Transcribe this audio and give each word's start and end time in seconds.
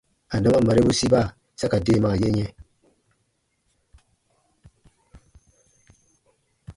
Adama 0.35 0.59
marebu 0.67 0.91
siba 0.99 1.21
sa 1.59 1.67
ka 1.71 1.77
deemaa 1.85 2.19
ye 2.21 2.29
yɛ̃. 2.37 2.51